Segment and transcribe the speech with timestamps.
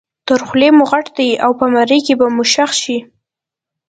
[0.27, 2.97] تر خولې مو غټ دی او په مرۍ کې به مو ښخ شي.